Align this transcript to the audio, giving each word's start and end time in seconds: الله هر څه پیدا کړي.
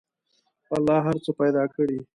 الله 0.75 0.97
هر 1.07 1.15
څه 1.23 1.31
پیدا 1.41 1.63
کړي. 1.75 1.99